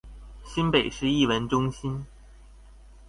[0.43, 2.07] 新北市藝文中心